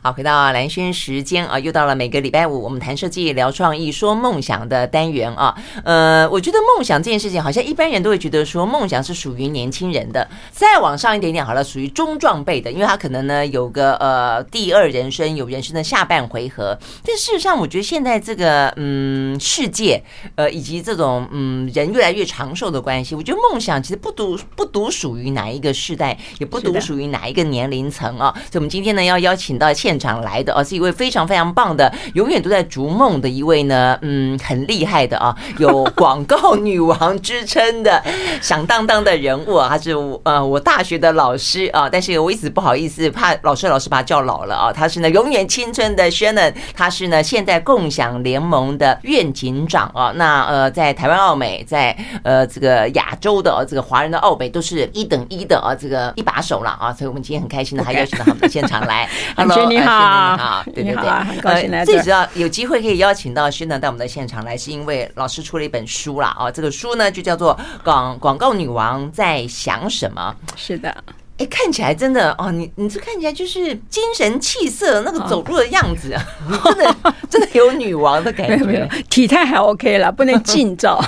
[0.00, 5.52] 好，回到蓝轩时间啊，又到了每个礼拜五我们谈设计、聊创意、说梦想的单元啊。
[5.84, 16.78] 呃，我觉得梦想这件事情，好像一般人都会觉得说梦想是属于年轻人的，再往上一点点好了，属于中壮辈的，因为他可能呢有个呃第二人生，有人生的下半回合。
[17.04, 20.02] 但事实上，我觉得现在这个嗯世界
[20.36, 28.32] 呃以及这种嗯人越来越长寿的关系，我觉得梦想其实不独不独属于哪一个世代，也不独属于哪一个年龄层啊。
[28.50, 38.02] 所以，我们今天呢要邀请到现场来的啊，是一位非常非常棒的，永远都在逐梦的一位呢，嗯，很厉害的啊， 有广告女王之称的
[38.42, 39.92] 响当当的人物啊，他是
[40.24, 44.72] 呃我大学的老师啊，但是我一直不好意思，怕老师老师把他叫老了啊。
[44.72, 50.12] 他是呢永远青春的 Shannon，他是呢现在共享联盟的院警长啊。
[50.16, 56.92] 那呃，在台湾澳美，在呃这个亚洲的这个华人的奥美都是一等一的啊，这个一把手了啊。
[56.92, 59.68] 所以我们今天很开心的还邀请到他们的现场来， Hello。
[59.78, 61.84] 你好，你好，对对对，很高兴来。
[61.84, 66.34] 最主要有机会可以邀请到 Shannon 到我们的现场来，是因为老师出了一本书啦。
[66.38, 70.34] 啊，这个书呢就叫做《广广告女王在想什么》。
[70.56, 70.94] 是的。
[71.38, 76.12] 哎，看起来真的哦，你你这看起来就是精神气色那个走路的样子，
[76.64, 76.96] 真的
[77.30, 78.56] 真的有女王的感觉。
[78.56, 81.00] 没有，没有体态还 OK 了，不能近照。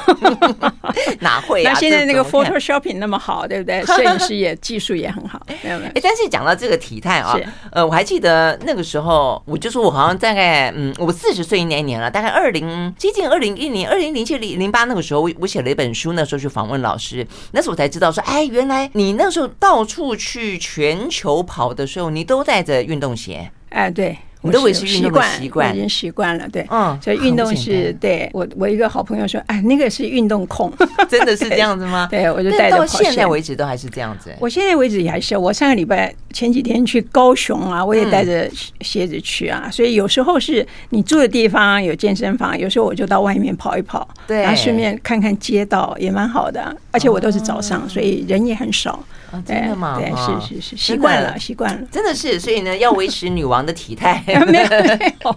[1.19, 1.73] 哪会啊？
[1.73, 3.83] 那现在那个 Photoshopping 那么好，对不对？
[3.91, 5.45] 摄影师也技术也很好。
[5.65, 5.91] 没有没有。
[5.91, 7.37] 哎，但是讲到这个体态啊，
[7.73, 20.15] 呃，我还记得那个时候，我就说我好像大概嗯，我四十岁那一年了，大概二零接近二零一零二零零七零零八那个时候，我我写了一本书，那时候去访问老师，那时候我才知道说，哎，原来你那时候到处。
[20.21, 23.51] 去全球跑的时候，你都带着运动鞋？
[23.71, 24.19] 哎，对。
[24.43, 26.49] 我都维持运动的习惯，已经习惯了。
[26.51, 30.73] 对，嗯，所以运动是对我，我一个好朋友说，哎，那个是运动控，
[31.09, 32.09] 真的是这样子吗？
[32.11, 32.83] 对，我就带着跑。
[32.83, 34.31] 到现在为止都还是这样子。
[34.41, 35.37] 我现在为止也还是。
[35.37, 39.69] 我上个礼拜前几天去高雄啊，我也带着鞋子去啊。
[39.71, 46.75] 所以有时候是你住的地方有健身房，有时候我就到外面跑一跑，对，然后顺便看看街道也蛮好的。
[46.93, 48.99] 而且我都是早上，所以人也很少。
[49.47, 49.97] 真的吗？
[49.97, 52.41] 对，是是是，习惯了，习惯了，真的是。
[52.41, 54.21] 所以呢，要维持女王的体态。
[54.47, 54.69] 没有，
[54.99, 55.37] 没有，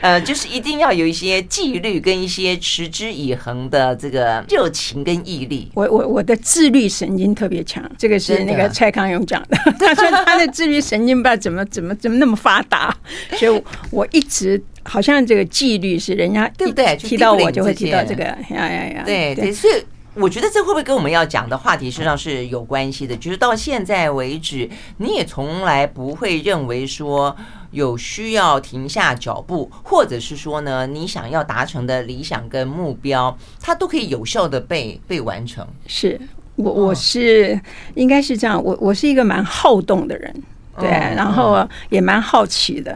[0.00, 5.70] 呃，就是一定要有一些纪律跟一些持之以恒的这个热情跟毅力。
[5.74, 9.56] 我我我的自律神经特别强，这个是那个蔡康永讲的。
[9.78, 12.96] 他说他的自律神经不知道怎么怎么怎么那么发达，
[13.36, 16.96] 所以我一直好像这个纪律是人家对不对？
[16.96, 19.74] 提到我就会提到这个呀呀呀，对对，所以。
[20.14, 23.16] 我觉得这会不会跟我们要讲的话题实际上是有关系的？
[23.16, 27.36] 就是到现在为止，你也从来不会认为说
[27.70, 35.66] 有需要停下脚步，或者是说呢，你想要达成的理想跟目标，它都可以有效的被被完成。
[35.86, 36.20] 是
[36.56, 37.60] 我我是
[37.94, 40.42] 应该是这样，我我是一个蛮好动的人，
[40.78, 42.92] 对，然后也蛮好奇的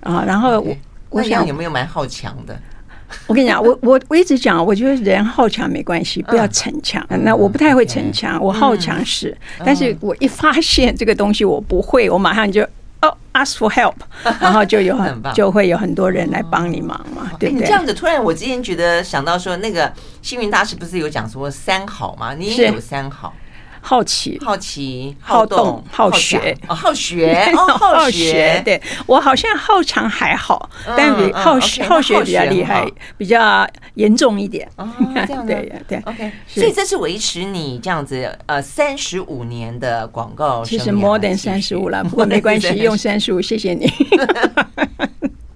[0.00, 0.76] 啊，然后我
[1.10, 2.58] 我想有没有蛮好强的？
[3.26, 7.06] 我跟你讲，我我我一直讲，我觉得人好强没关系，不要逞强。
[7.24, 12.66] 那我不太会逞强，我好强是，但是我一发现这个东西我不会，我马上就
[13.02, 13.94] 哦 ask for help，
[14.40, 17.60] 然后就有很就会有很多人来帮你忙嘛，对不对？
[17.62, 19.92] 你这样子突然，我之前觉得想到说，那个
[20.22, 22.34] 星云大师不是有讲说三好吗？
[22.34, 23.32] 你也有三好。
[23.84, 28.62] 好奇，好奇，好动，好学， 好学，好学。
[28.64, 32.86] 对，我好像好强还好，但比好学好学比较厉害，
[33.18, 34.66] 比较严重一点。
[34.76, 34.88] 哦，
[35.26, 35.98] 这样对对。
[36.06, 43.92] OK，所以这是维持你这样子呃三十五年的广告，其实 more than 三十五了，不过没关系， 用三十五，谢谢你。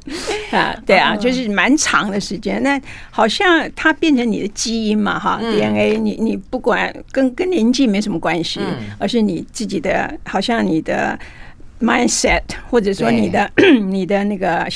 [0.53, 2.63] 啊，对啊，就是蛮长的时间。
[2.63, 2.81] 那
[3.11, 8.61] 好像它变成你的基因嘛，哈，DNA，你你不管跟跟年纪没什么关系，
[8.99, 11.19] 而是你自己的，好像你的
[11.81, 13.51] mindset，或者说你的
[13.91, 14.67] 你的那个。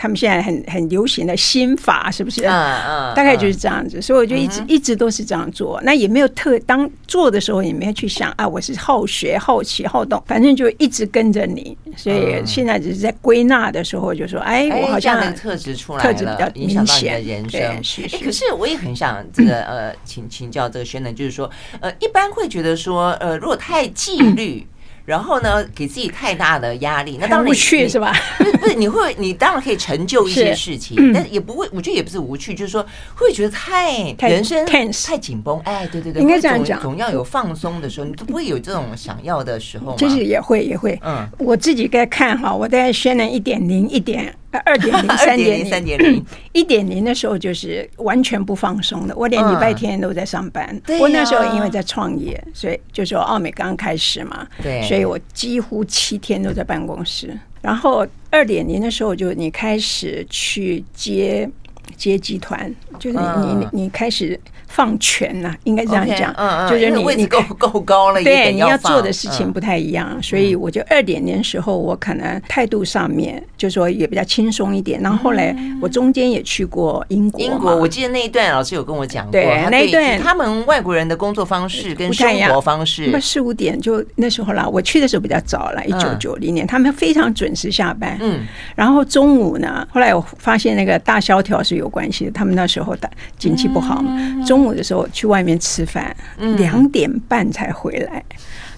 [0.00, 2.42] 他们现在很很流行的心法是不是？
[2.46, 2.50] 嗯
[2.88, 5.78] 嗯，大概就是这样子，所以我就一直一直都是这样做。
[5.84, 11.76] 那也没有特当做的时候，也没有去想啊，我是好学、好奇、好动，反正就一直跟着你。
[11.94, 17.22] 所以现在只是在归纳的时候，就说，哎，我好像特质出来了，特质比较明显。
[17.22, 24.66] 人生是，可是我也很想这个 呃，请请教这个 Shannon，就是说，呃，一般会觉得说，呃，如果太纪律。
[25.10, 28.14] 然后呢，给自己太大的压力，那当然无趣是吧？
[28.38, 32.86] 不是，不是，你会，你当然可以成就一些事情，但也不会，我觉得也不是无趣，就是说
[33.16, 35.60] 会觉得太人生太紧绷。
[35.64, 39.96] 哎，对对对，应该这样讲，总要有放松的时候，你都不会有这种想要的时候吗？
[39.98, 40.96] 其实也会，也会。
[41.04, 44.32] 嗯，我自己该看哈，我在 Shannon 一点零一点
[44.64, 50.68] 二点零、三点零、三点零、一点零的时候就是完全不放松的，我连礼拜天都在上班。
[50.86, 57.32] 嗯、我那时候因为在创业，所以就说奥美刚开始嘛，对，所以我几乎七天都在办公室。
[57.62, 61.48] 然后二点零的时候，就你开始去接
[61.96, 64.38] 接集团，就是你、嗯、你你开始。
[64.70, 75.00] 放权呐、啊，应该这样讲，okay, 嗯嗯、就是你位置够够高了，对，你要做的事情不太一样，嗯、所以我就二点年时候，我可能态度上面就说也比较轻松一点。
[75.00, 88.46] 然后后来我中间也去过英国，英国我记得那一段老师有跟我讲过，对那一段他们外国人的工作方式跟生活方式，那么四五点就那时候啦，我去的时候比较早了，一九九零年，他们非常准时下班，嗯，
[88.76, 95.40] 然后中午呢，后来我发现那个大萧条是有关系的，他们那时候的景气不好嘛，中午的时候去外。
[95.40, 96.14] 外面吃饭，
[96.58, 98.22] 两点半才回来。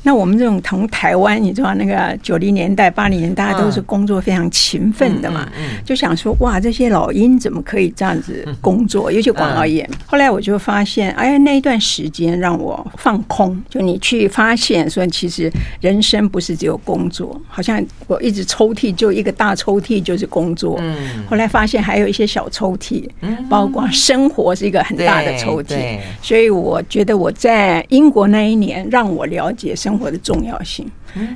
[0.04, 5.48] 那我们这种从台湾，你知道那个九零年代、八零年，大家都是工作非常勤奋的嘛，
[5.84, 9.12] 就想说哇，这些老鹰怎么可以这样子工作？
[9.12, 9.88] 尤其广告业。
[10.04, 15.48] 后来我就发现，哎，那一段时间让我放空，就你去发现说，其实
[15.80, 20.78] 人生不是只有工作，好像我一直抽屉就一个大抽屉就是工作。
[20.80, 23.08] 嗯后来发现还有一些小抽屉，
[23.48, 25.98] 包括生活是一个很大的抽屉。
[26.20, 29.91] 所以我觉得我在英国那一年，让我了解生。
[29.92, 30.90] 生活的重要性，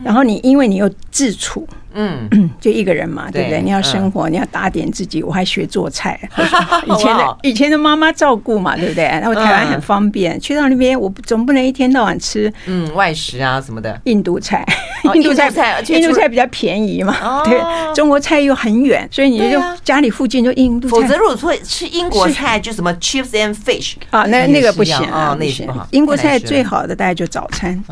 [0.05, 1.67] 然后你因为你又自处。
[1.99, 2.29] 嗯，
[2.61, 3.63] 就一个人嘛，对不对？
[3.63, 5.23] 你要生活，你要打点自己。
[5.23, 6.21] 我还学做菜，
[6.87, 9.05] 以前的以前的妈妈照顾嘛，对不对？
[9.05, 13.99] 然后台湾很方便，去到那边我总不能一天到晚吃嗯外食啊什么的。
[14.05, 14.63] 印度菜，
[15.15, 15.49] 印度菜，
[15.89, 17.17] 印度菜比较便宜嘛。
[17.49, 17.59] 对，
[17.95, 20.97] 中国菜又很远，所以你就家里附近就印度菜。
[21.01, 25.67] 否则如果说吃英国菜，就什么 chips and fish 啊，那那个不行啊，那行。
[25.93, 27.83] 英国菜最好的大概就早餐，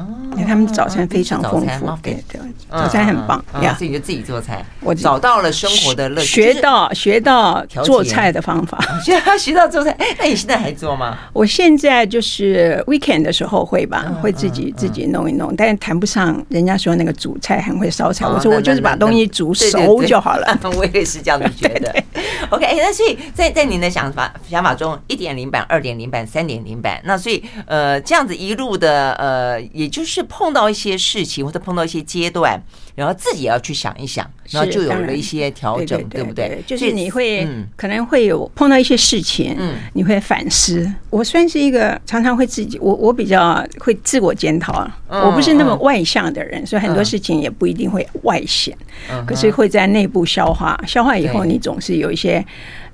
[0.47, 2.41] 他们早餐非常丰富，对对，
[2.71, 3.77] 早餐很棒呀。
[3.81, 9.97] 就自己做菜，我找到了生活的乐趣，学到学到做菜的方法，学 学到做菜。
[10.19, 11.17] 那你现在还做吗？
[11.33, 18.27] 我现在就是 weekend 的时候会吧，会自己自己弄一弄，但是谈不上人家说那个煮菜很会烧菜。
[18.27, 20.59] 我说我就是把东西煮熟就好了。
[20.77, 21.95] 我也是这样子觉得。
[22.51, 32.63] OK，那所以在在您的想法想法中，一点零版、二点零版、三点零版，那所以呃这样子一路的呃，也就是碰到一些事情或者碰到一些阶段，
[32.95, 33.95] 然后自己也要去想。
[33.99, 36.61] 一想，然后就有了一些调整，对不对？
[36.67, 40.93] 就是你会可能会有碰到一些事情，嗯，你会反思。
[41.11, 44.87] 我算是一个常常会自己，我我比较会自我检讨。
[45.09, 48.77] 我不是那么外向的人，所以很多事情也不一定会外显，
[49.25, 50.79] 可是会在内部消化。
[50.87, 52.45] 消化以后，你总是有一些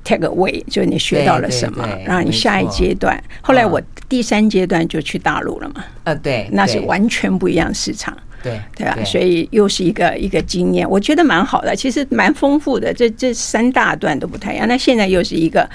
[0.04, 3.20] take away，就是你学到了什么，然后你下一阶段。
[3.40, 8.14] 后来我第三阶段就去大陆了嘛，呃，对，那是完全不一样市场。
[8.42, 12.92] 对对啊，所以又是一个一个经验，我觉得蛮好的，其实蛮丰富的。
[12.92, 15.68] 这这三大段都不太一样，那现在又是一个，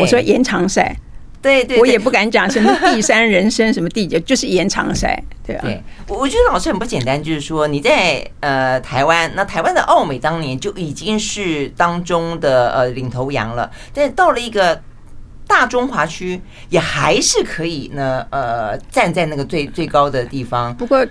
[0.00, 0.94] 我说延长赛，
[1.40, 5.62] 对对，我也不敢讲什么第三人生什么第九，就是延长赛，对啊。
[5.64, 14.80] 对，我我觉得老师很不简单，就是说你在呃台湾，那台湾的奥美当年就已经是当中的呃领头羊了，但是到了一个
[15.46, 20.74] 大中华区，也还是可以呢，呃，站在那个最最高的地方。
[20.76, 21.04] 不过。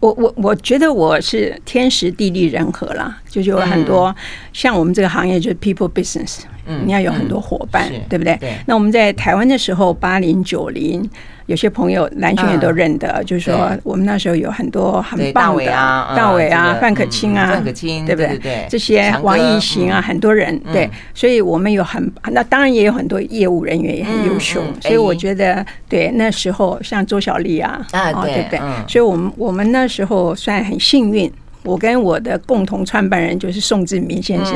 [0.00, 4.14] 我我我觉得我是天时地利人和啦，就是有很多
[4.52, 8.38] 像我们这个行业就是 people business，嗯，你要有很多伙伴，对不对？
[8.66, 11.08] 那我们在台湾的时候，八零九零。
[11.48, 18.66] 有些朋友蓝萱也都认得，就是说我们那时候有很多很棒的大伟啊、范可清啊，范可清对不对？
[18.68, 28.60] 这些王艺行啊，很多人对，所以我们有很那当然也有很多业务人员也很优秀，所以我觉得对那时候像周小丽啊啊对不对？
[28.86, 31.32] 所以我们我们那时候算很幸运，
[31.62, 34.54] 我跟我的共同创办人就是宋志明先生，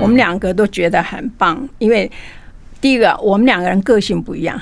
[0.00, 2.10] 我们两个都觉得很棒，因为
[2.80, 4.60] 第一个我们两个人个性不一样。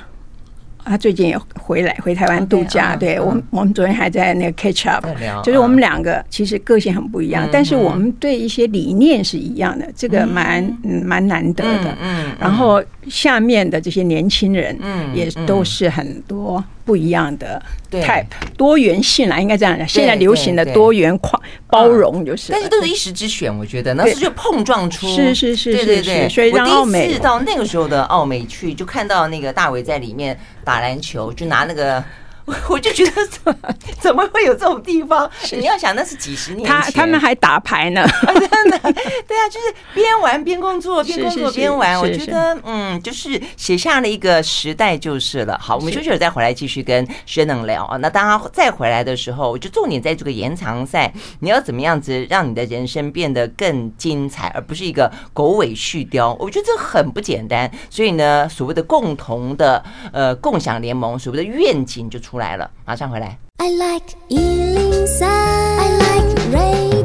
[0.85, 5.07] 他最近也回来回台湾度假，对我们，我们昨天还在那个 catch up，
[5.43, 10.63] 就是我们两个其实个性很不一样，但是我们对一些理念是一样的，这个蛮
[11.05, 11.97] 蛮难得的。
[12.39, 14.77] 然后下面的这些年轻人，
[15.15, 19.87] 也都是很多不一样的 type，多元性啦，应该这样讲。
[19.87, 26.29] 现在流行的多元跨包容就是，但是都是一时之选，我觉得那是就碰撞出，是是是，对对对。
[26.29, 30.39] 所以让奥美到那个时候的奥美去，就看到那个大伟在里面。
[30.65, 32.03] 打篮球就拿那个
[32.69, 33.55] 我就觉得怎么
[34.01, 35.31] 怎么会有这种地方？
[35.53, 38.79] 你要想那是几十年前，他他们还打牌呢， 真的，
[39.27, 41.99] 对啊，就是边玩边工作，边工作边玩。
[42.01, 45.59] 我觉得嗯，就是写下了一个时代就是了。
[45.61, 47.97] 好，我们休息了再回来继续跟 Shannon 聊啊。
[47.99, 56.37] 那当他再回来的时候，我就重点在这个延长赛，你要怎么样子让你的人生变得更精彩，而不是一个狗尾续貂。
[56.39, 57.71] 我觉得这很不简单。
[57.89, 59.83] 所以呢，所谓的共同的
[60.13, 62.71] 呃共享联盟，所谓的愿景就出出来了。
[62.87, 63.37] 马上回来。
[63.59, 67.02] I like 103, I like radio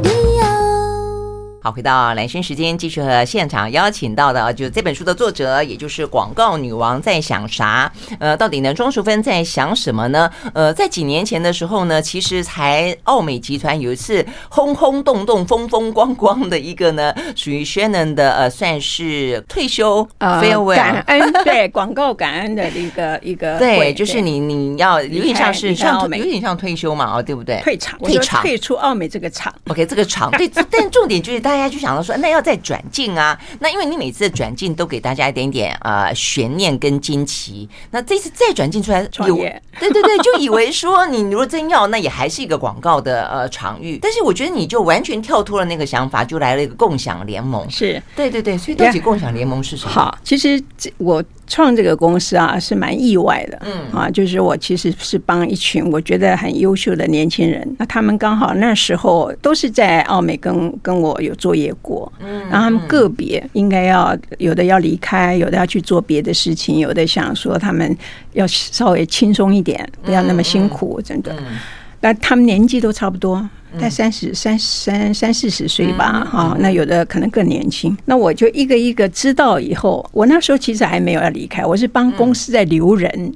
[1.68, 7.92] 好，回到兰萱时间，继续和现场邀请到的，就是这本书的作者，也就是广告女王在想啥？
[8.18, 10.30] 呃，到底呢，庄淑芬在想什么呢？
[10.54, 27.60] 呃，在几年前的时候呢，其实才奥美集团有一次轰轰动动、风风光光的一个呢，属于 Shannon 的呃，算是退休呃，farewell 感恩对广告感恩的一个一个 对，就是你你要有点像是像有点像退休嘛，哦，对不对？
[27.60, 29.54] 退场，退场，退出奥美这个场。
[29.66, 31.42] OK，这个场对， 但重点就是。
[31.48, 33.40] 大家就想到说，那要再转进啊？
[33.60, 39.36] 那因为你每次的转进都给大家一点点呃悬念跟惊奇，那这次再转进出来有，
[39.80, 43.98] 对对对，就以为说你如果真要，那也还是一个广告的呃场域。
[44.02, 47.64] 但是我觉得你就完全跳脱了那个想法，就来了一个共享联盟。
[47.70, 49.90] 是对对对，所以到底共享联盟是什么？
[49.90, 50.62] 好，其实
[50.98, 51.24] 我。
[51.48, 53.72] 创这个公司啊，是蛮意外的，嗯。
[53.92, 67.96] 啊，就是我其实是帮一群我觉得很优秀的年轻人，那他们刚好那时候都是在奥美跟跟我有作业过，嗯，然后他们个别应该要有的要离开，有的要去做别的事情，有的想说他们
[68.34, 71.34] 要稍微轻松一点，不要那么辛苦，真的，
[72.00, 73.48] 那他们年纪都差不多。
[73.80, 77.96] 在三十三三三四十岁吧，哈，那有的可能更年轻。
[78.04, 83.32] 那我就一个一个知道以后，我那时候其实还没有要离开，我是帮公司在留人。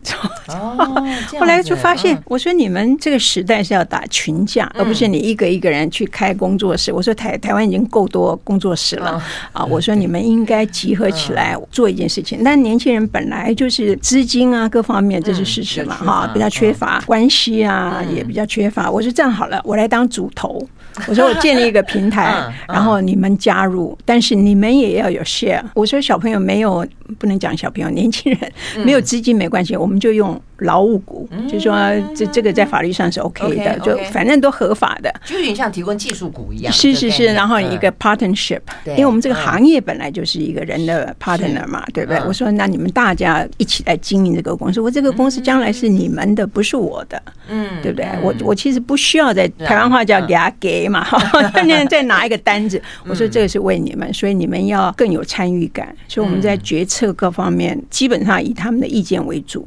[1.39, 6.93] 后来就发现，我说你们这个时代是要打群架，而不是你一个一个人去开工作室。
[6.93, 9.23] 我说台台湾已经够多工作室了
[9.53, 12.41] 啊，我说你们应该集合起来做一件事情。
[12.45, 18.91] 但年轻人本来就是资金啊各方面这是事实嘛，哈，比较缺乏关系啊，也比较缺乏。
[18.91, 20.31] 我说这样好了，我来当主。
[20.35, 20.61] 头，
[21.09, 25.63] 我说我建立一个平台， 然后你们加入，但是你们也要有 share。
[25.75, 26.87] 我说小朋友没有，
[27.19, 28.53] 不能讲小朋友，年轻人
[28.85, 30.41] 没有资金没关系，我们就用。
[30.63, 31.75] 劳务股，就是说
[32.15, 36.73] 这这个在法律上是 OK 的，就反正都合法的，就有点像提供技术股一样。
[36.73, 42.23] 是是是，然后一个 partnership，因为我们这个行业本来就是一个人的 partner 嘛，对不对？
[42.29, 48.07] 我说那你们大家一起来经营这个公司，我这个公司将来是你们的，不是我的，嗯，对不对？
[48.23, 51.05] 我我其实不需要在台湾话叫给他给嘛，
[51.67, 59.67] 那再拿一个单子，我说这个是为你们，所以你们要更有参与感，所以我们在决策各方面基本上以他们的意见为主。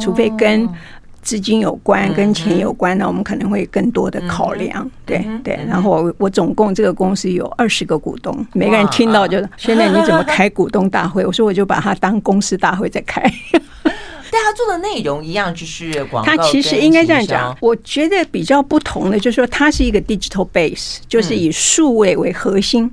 [0.00, 0.68] 除非跟
[1.22, 4.90] 资金有关、跟钱有关，那我们可能会更多的考量。
[5.04, 11.24] 对对，然后我我总共这个公司有二十个股东，每个人听到就现在你怎么 开股东大会？
[11.26, 13.22] 我说我就把它当公司大会在开。
[14.30, 16.36] 但他做的内容一样，就是广告。
[16.36, 22.84] 他其实应该这样讲，我觉得比较不同的就是说，它是一个 digital base，就是以数位为核心。
[22.84, 22.90] 嗯，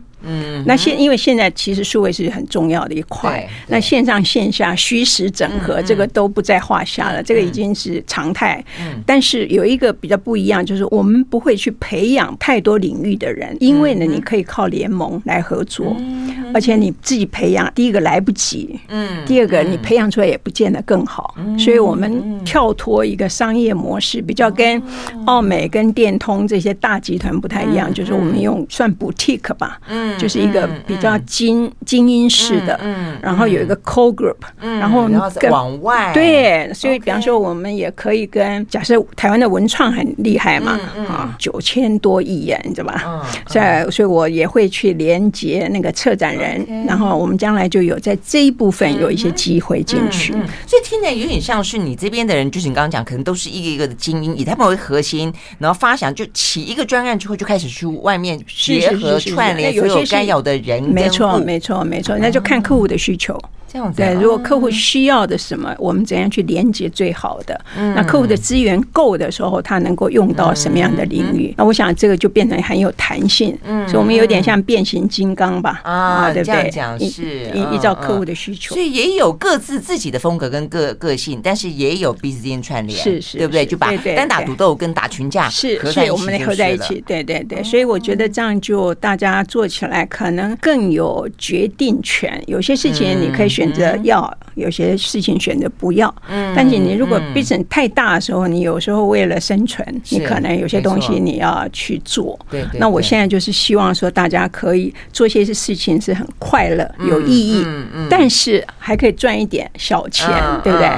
[0.65, 8.63] 那现因为现在其实数位是很重要的一块，那线上线下虚实整合这个都不在话下了，这个已经是常态。
[9.05, 15.96] 但是有一个比较不一样，就是我们不会去培养太多领域的人，因为呢，你可以靠联盟来合作，
[16.56, 24.82] 而且你自己培养，第一个来不及，嗯，第二个你培养出来也不见得更好，所以我们跳脱一个商业模式，比较跟
[25.26, 30.18] 奥美跟电通这些大集团不太一样，就是我们用算 boutique 吧，嗯。
[30.18, 35.10] 就是一个比较精精英式的，嗯然后有一个 core group，嗯然后
[35.42, 36.14] 更往外。
[36.14, 43.28] 对，所以比方说我们也可以跟假设台湾的文创很厉害嘛，啊九千多亿元，你知道吧？
[43.48, 46.45] 在所以，我也会去连接那个策展人，
[46.88, 50.32] 然后我们将来就有在这一部分有一些机会进去。
[50.66, 60.04] 所以听起来有点像是你这边的人，就是你刚刚讲，可能都是一个一个的精英，以他们为核心，然后发想就起一个专案之后，就开始去外面结合串联所有。
[60.10, 63.38] 该有的人，没错，没错，没错，那就看客户的需求。
[63.75, 67.60] 这样子，对，如果客户需要的什么，我们怎样去连接最好的？
[67.75, 71.53] 那客户的资源够的时候，他能够用到什么样的领域？
[71.58, 73.58] 那我想这个就变成很有弹性。
[73.65, 75.82] 嗯，所以我们有点像变形金刚吧？
[75.84, 76.70] 啊，对不对？
[76.72, 83.65] 这样讲是依依照客户的需求，所以也有各自自己的风格跟个个性，但是也有彼此之间串联，是是，对不对？
[83.65, 87.03] 就把单打独斗跟打群架是合在一起，我们合在一起。
[87.05, 92.41] 对对对，所以我觉得这样就大家做起来可能更有决定权。
[92.48, 93.64] 有些事情你可以选。
[93.65, 96.13] 选择要，有些事情选择不要。
[96.29, 102.38] 嗯，但是你如果 business 太大的时候，你有时候为了生存，你可能有些东西你要去做。
[102.50, 107.65] 对，那我现在就是希望说，大家可以做些事情是很快乐、有意义，
[108.10, 110.29] 但是还可以赚一点小钱，
[110.63, 110.89] 对不对？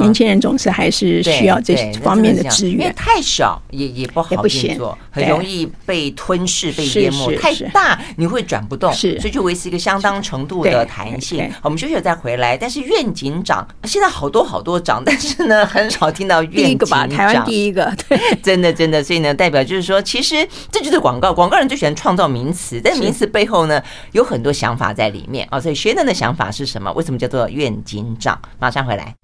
[0.00, 2.80] 年轻人总是还是需要这方面的资源。
[2.80, 4.36] 因为太小也也不好
[4.76, 7.36] 做，很容易被吞噬、被淹没。
[7.36, 11.50] 太大你会转不动，是，所以就维持一个相当程度的弹性。
[11.62, 12.56] 我们休息再回来。
[12.56, 17.08] 但是愿景长现在好多好多长，但是呢，很少听到愿景长。
[17.08, 19.02] 台湾第一个， 对，真的真的。
[19.02, 23.82] 所以呢，代表就是说，其实这就是广告，广告人最喜欢创造名词，但名词背后呢，
[24.12, 25.60] 有很多想法在里面啊。
[25.60, 26.92] 所以学人的想法是什么？
[26.92, 28.40] 为什么叫做愿景长？
[28.58, 29.14] 马上回来。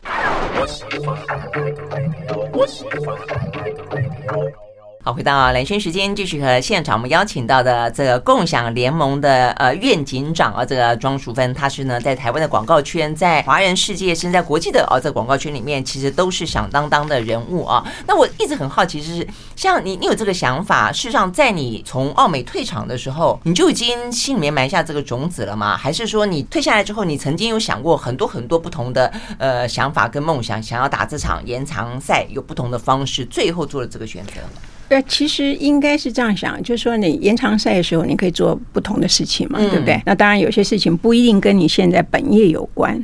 [5.04, 17.84] 好，回到蓝轩时间，继续和现场我们邀请到的这个共享联盟的呃愿景长啊，这个庄淑芬，她是呢在台湾的广告圈，在华人世界，甚至在国际的啊这广告圈里面，其实都是响当当的人物啊。
[18.06, 25.76] 那我一直很好奇，就是像你，你有这个想法，事实上在你从奥美退场的时候，你就已经心里面埋下这个种子了吗？
[25.76, 34.34] 还是说你退下来之后，你曾经有想过很多很多不同的呃想法跟梦想，想要打这场延长赛，有不同的方式，最后做了这个选择？
[34.92, 39.98] 对，其实应该是这样想，就是说你延长赛的时候，你可以做不同的事情嘛，对不对？
[40.04, 43.02] 那当然有些事情不一定跟你现在本业有关，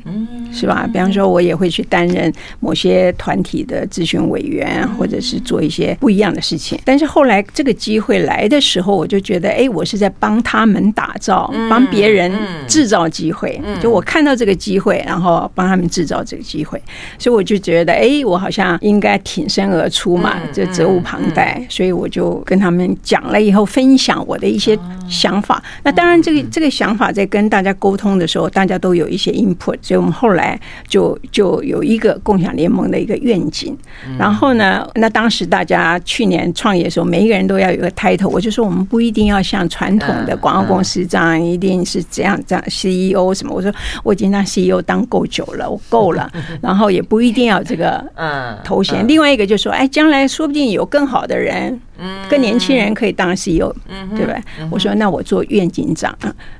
[0.53, 0.87] 是吧？
[0.93, 2.31] 比方说，我也会去担任
[2.61, 6.79] 某些团体的咨询委员，或者是做一些不一样的事情。
[6.85, 12.31] 但是后来这个机会来的时候，我就觉得，哎，我是在帮他们打造，帮别人
[12.67, 13.59] 制造机会。
[13.81, 16.79] 就我看到这个机会，然后帮他们制造这个机会，
[17.19, 21.65] 所以我就觉得，哎，我好像应该挺身而出嘛，就责无旁贷。
[21.79, 24.77] 所以我就跟他们讲了以后，分享我的一些
[25.09, 25.63] 想法。
[25.85, 29.77] 那当然，这个这个想法在跟大家沟通的时候，大家都有一些 input。
[29.81, 33.79] 所以我们后来就就有一个共享联盟的一个愿景。
[34.19, 38.29] 然后呢，那当时大家去年创业的时候，每一个人都要有个 title。
[38.29, 43.55] 我就说，我们不一定要像传统的广告公司这样，一定是这样这样 CEO 什么。
[43.55, 46.29] 我说我已经当 CEO 当够久了，我够了。
[46.61, 49.07] 然后也不一定要这个 嗯头衔。
[49.07, 51.68] 另外一个就是说，哎，将来说不定有更好的人。
[51.69, 51.88] time.
[52.29, 53.73] 更年轻人可以当 CEO，
[54.15, 54.43] 对不对？
[54.71, 56.17] 我说那我做愿景长。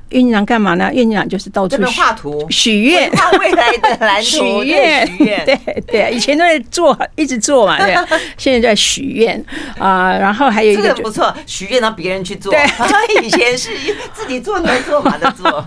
[0.09, 0.89] 愿景长干嘛呢？
[0.91, 4.27] 愿景长就是到处画图、许愿，画未来的蓝图。
[4.63, 5.55] 许愿，对
[5.85, 7.95] 对，以前都在做，一直做嘛，对。
[8.35, 9.43] 现在在许愿
[9.77, 12.51] 啊，然后还有一个不错，许愿让别人去做。
[12.51, 12.65] 对，
[13.23, 13.69] 以前是
[14.11, 15.63] 自己做能做嘛的做，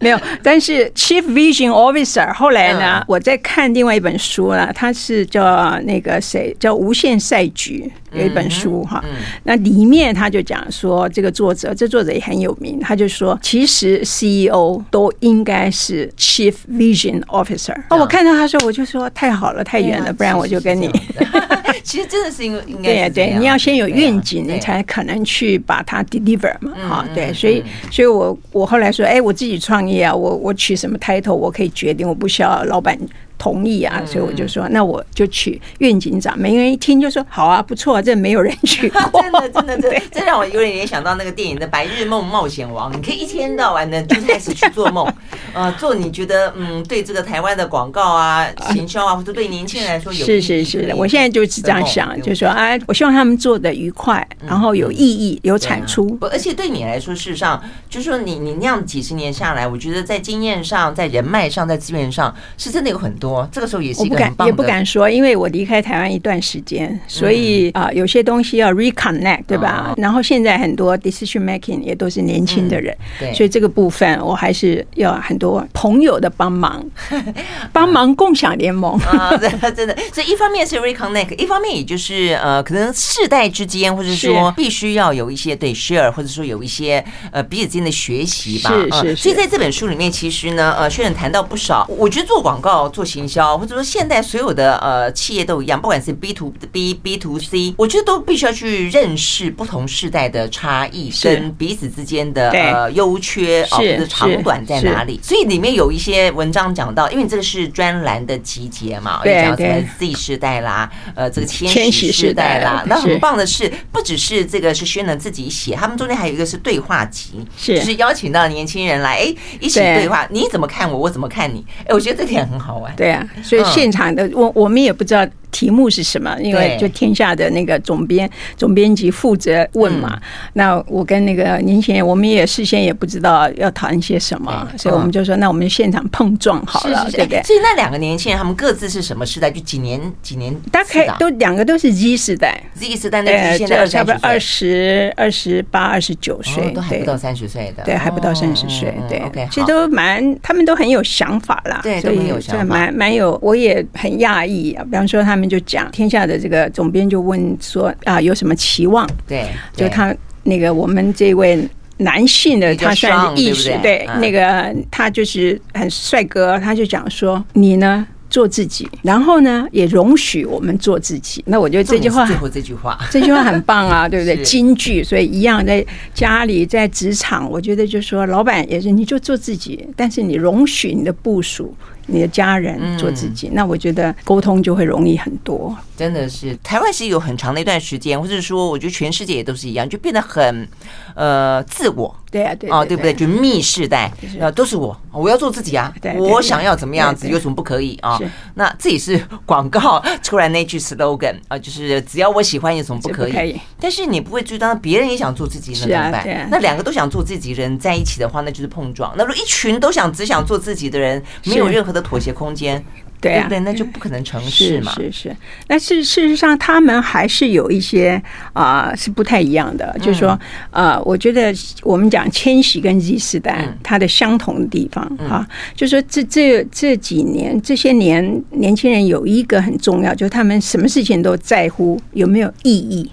[0.00, 0.18] 没有。
[0.42, 9.04] 但是 Chief Vision Officer 后来呢，我在看另外一本书了，它是叫那个谁叫无限赛局有一本书哈，
[9.44, 14.02] 那里面他就讲说，这个作者这作者也很有名，他就说其实。
[14.22, 17.74] CEO 都应该是 Chief Vision Officer。
[17.88, 20.88] 哦，我看到他说，我就说太好了，太远了，不然我就跟你。
[21.82, 26.72] 其实真的是因为应该对对，你要先有愿景，你才可能去把它 deliver 嘛。
[26.88, 32.98] 哈，对，所以，所以我我后来说，哎，我自己创业啊，我我取什么 title，我可以决定，我不需要老板。
[33.42, 36.38] 同意啊，所以我就说，那我就去愿景长。
[36.38, 39.20] 每个人一听就说好啊，不错啊，这没有人去 过。
[39.20, 42.92] 真的，真的，真的， 这让我有点联想到那个电影的《白日梦冒险王》。
[42.94, 45.12] 你可以一天到晚的就开始去做梦，
[45.54, 50.94] 呃，做你觉得嗯，对这个台湾的广告啊、行销啊，或者对年轻人来说有是是是的。
[50.94, 56.16] 我现在就是这样想，就是说啊，我希望他们做的愉快，然后有意义、有产出。
[56.20, 63.31] 而且对你来说，事实上就是说你你那样几十年下来，我觉得在经验上、在人脉上、在资源上，是真的有很多。
[63.50, 69.94] 这个时候也是一个很棒的，我不敢也不敢说，因为我离开台湾一段时间，所以啊，有些东西要 reconnect，对吧？
[69.96, 76.84] 然后现在很多 decision making 也都是年轻的人，对，所以这个部分我还是要很多朋友的帮忙，
[77.72, 79.36] 帮忙共享联盟啊，
[79.74, 79.96] 真的。
[80.12, 88.70] 所以一方面是 reconnect，一方面也就是呃，可能世代之间，或者说必须要有一些对 share，或者说有一些呃彼此之间的学习吧。
[88.70, 89.16] 是是。
[89.16, 93.56] 所以在这本书里面，其实呢，呃，薛仁谈到不少，我觉得做广告、做行销。
[93.56, 105.20] 或者说，现在所有的呃企业都一样，不管是 B to B、B to C，我觉得都必须要去认识不同世代的差异跟彼此之间的呃优缺啊，或者长短在哪里。
[105.22, 112.82] 所以里面有一些文章讲到，因为这个是专栏的集结嘛，对讲什么 Z 世代啦，呃，这个千禧世代啦。
[112.86, 121.64] 那很棒的是，不只是这个是薛能自己写，他们中间还有一个是对话集，是就是邀请到年轻人来，哎，一起对话，你怎么看我，我怎么看你？
[121.84, 122.94] 哎，我觉得这点很好玩。
[122.96, 123.26] 对啊。
[123.42, 126.36] 所以现场的我我们也不知道题目是什么？
[126.40, 130.18] 因为就天下的那个总编总编辑负责问嘛。
[130.54, 137.42] 那我跟那个年轻人，我们也事先也不知道要谈些什么，所以我们就说，那我们现场碰撞好了，对不对？
[137.44, 139.50] 所以那两个年轻人，他们各自是什么时代？
[139.50, 140.52] 就几年几年？
[140.72, 149.22] 大概都两个都是 Z 时代，Z 时代那现在差不多二十二十八、二十九岁，都还不到三十岁的，对，还不到三十岁，对。
[149.50, 154.82] 其实都蛮，他们都很有想法啦，对，都很有想法，蛮蛮有，我也很讶异啊。
[154.84, 159.08] 比方说，他们就讲天下的这个总编就问说啊，有什么期望？
[159.26, 168.06] 对，就他那个我们这位男性的，他算是意识，对，那个他就是很帅哥，他就讲说你呢？
[168.32, 171.44] 做自己，然后呢，也容许我们做自己。
[171.46, 174.42] 那我觉得这句话，最后这句话， 这句话很棒啊， 对不对？
[174.42, 181.76] 金句，所以一样在家里，在职场，我觉得就说，老板也是，你就做自己，但是你容许你的部属。
[182.06, 185.76] 你的家人做自己，嗯、那我觉得沟通就会容易很多。
[185.96, 190.68] 真的是，台湾是有很长的一段时间，或者说，我觉得全世界也都是一样，就变得很
[191.14, 192.14] 呃自我。
[192.32, 193.12] 对啊，对哦，对不对？
[193.12, 195.92] 就 me 世代，呃，都是我，我要做自己啊。
[196.16, 198.18] 我想要怎么样子，有什么不可以啊？
[198.54, 203.60] 那这也是广告出来那句 slogan 啊，就是只要我喜欢，有什么不可以？
[203.78, 206.48] 但是你不会注意到别人也想做自己，那怎么办？
[206.50, 209.12] 那两个都想做自己人在一起的话，那就是碰撞。
[209.14, 212.82] 那如果一群都想只想做自己的人，没有任何的妥协空间，
[213.22, 214.92] 对啊，对，那就不可能成事嘛。
[214.96, 215.36] 是是，
[215.68, 218.20] 但是事实上，他们还是有一些
[218.52, 219.96] 啊是不太一样的。
[220.00, 220.38] 就是说，
[220.72, 233.08] 呃，我觉得我们讲千禧跟 Z 世代，它的相同的地方啊，就是说这这这几年这些年年轻人有一个很重要，就是他们什么事情都在乎有没有意义，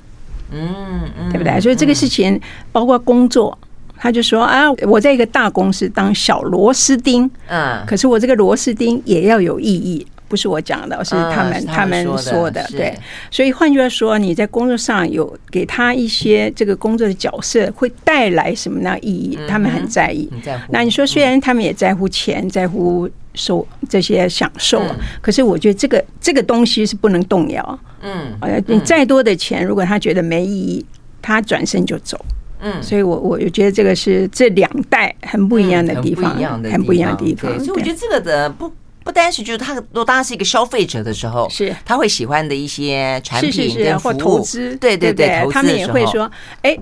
[0.52, 1.62] 嗯嗯，对不对？
[1.62, 2.42] 所以这个事情
[2.72, 3.56] 包括工作。
[4.00, 12.98] 他就说啊，我在一个大公司当小螺丝钉，嗯，可是我这个螺丝钉也要有意义，不是我讲的，是他们他们说的，对。
[13.30, 20.30] 所以换句话说，你在工作上有给他一些这个工作的角色会带来什么样意义，他们很在意。
[20.70, 24.82] 那你说，虽然他们也在乎钱，在乎受这些享受，
[25.22, 27.80] 可是我觉得这个这个东西是不能动摇。
[28.02, 28.34] 嗯，
[28.66, 30.86] 你再多的钱，如果他觉得没意义，
[31.22, 32.18] 他转身就走。
[32.60, 37.58] 嗯，所以我我就觉得这个是这两代很不一样的地方，很不一样的地方。
[37.60, 38.72] 所以我觉得这个的不
[39.04, 46.30] 不单是就是他，如果当他是一个消费者的时候，是他会喜欢的一些产品跟服务，或投资，对对对，他们也会说，
[46.62, 46.78] 哎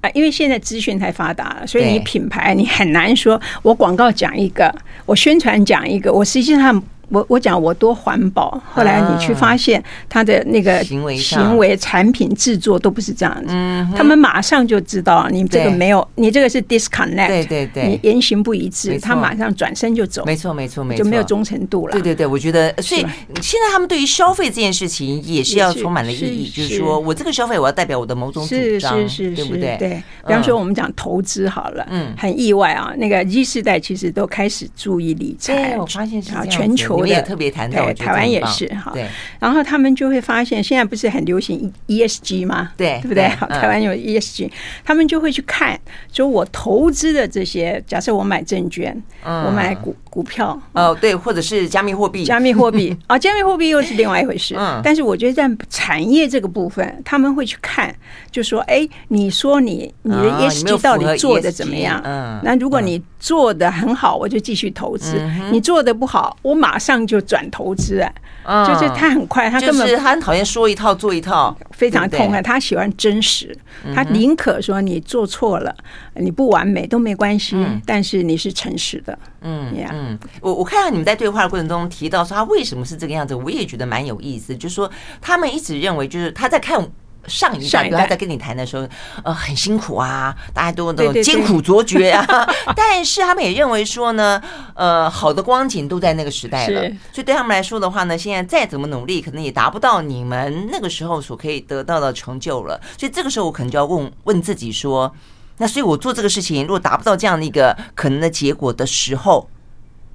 [0.00, 4.74] 啊，因为现在资讯太发达了，所以你品牌你很难说，我广告讲一个，
[5.06, 6.82] 我宣传讲一个，我实际上。
[7.10, 13.52] 我我讲我多环保，后来你去发现他的那个行为、行为、产品制作都不是这样子，
[13.96, 21.92] 他们马上就知道你这个没有，你这个是 disconnect，对对对，你言行不一致，他马上转身就走，没错没错没错，就没有忠诚度了。
[21.92, 23.00] 对对对，我觉得，所以
[23.40, 28.94] 现在他们对于消费这件事情也是要充满了意义，就是说我这个消费我要代表我的某种主张，
[29.34, 29.76] 对不对？
[29.78, 36.99] 对，比方说我们讲投资好了，嗯，很意外啊，那个 Z 世代其实都开始注意理财，我发现是全球。
[37.00, 38.90] 我也特别谈到，台湾也是哈。
[38.92, 39.06] 对，
[39.38, 42.70] 然后他们就会发现，现在不是很流行 ESG 吗？
[42.76, 43.28] 对，对不对？
[43.28, 44.50] 好，台湾有 ESG，
[44.84, 45.78] 他们就会去看，
[46.10, 54.54] 就我投资的这些，假设我买证券，我买股股票，哦，对，或者是加密货币，加密货币啊， 加密货币又是另外一回事。
[54.58, 57.94] 嗯但是我觉得在产业这个部分，他们会去看，
[58.30, 62.00] 就说，哎，你说你你的 ESG 到底做的怎么样？
[62.04, 65.18] 嗯，那如果你做的很好，我就继续投资；
[65.52, 67.06] 你做的不好，我马上。
[67.10, 68.00] 就转投资
[68.44, 72.40] 啊，就是他很快，他根本他很讨厌说一套做一套，非常痛恨。
[72.44, 73.52] 他喜欢真实，
[73.92, 75.74] 他宁可说你做错了，
[76.14, 79.18] 你不完美都没关系，但是你是诚实的。
[79.40, 84.56] 嗯嗯，我我看到你们在对话的过程中提到说他为什么是这个样子，我也觉得蛮有意思。
[84.56, 84.88] 就是说
[85.20, 86.86] 他们一直认为，就是他在看。
[87.26, 88.88] 上一代，他在跟你谈的时候，
[89.22, 92.26] 呃，很辛苦啊，大家都都艰苦卓绝啊。
[92.74, 94.40] 但是他们也认为说呢，
[94.74, 96.80] 呃，好的光景都在那个时代了，
[97.12, 102.80] 所以对他们来说的话呢，现在再怎么努力，可能也达不到你们那个时候所可以得到的成就了。
[102.98, 105.14] 所以这个时候，我可能就要问问自己说，
[105.58, 109.48] 那所以我做这个事情，如果达不到这样的一个可能的结果的时候。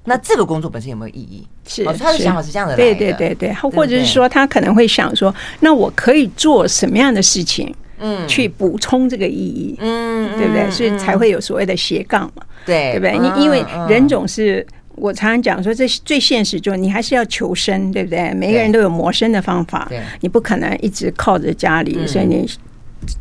[0.08, 1.46] 那这个工作本身有没有意义？
[1.66, 10.70] 是他的想法是这样的，对对对对，或者是说他可能会想说，那我可以做什么样的事情，嗯，去补充这个意义，嗯，对不对？
[10.70, 13.18] 所以才会有所谓的斜杠嘛，对，对不对？
[13.18, 14.64] 你因为人总是，
[14.94, 18.32] 我常常讲说，这最现实就是你还是要求生，对不对？
[18.34, 22.48] 每个人都有谋生的方法，对，你不可能一直靠着家里，所以你。